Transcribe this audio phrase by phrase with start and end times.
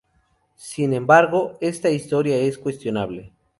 [0.55, 3.33] Sin embargo, esta historia es cuestionable.